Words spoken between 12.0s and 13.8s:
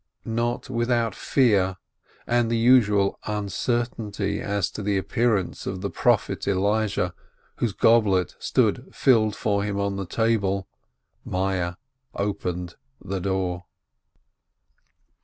opened the door.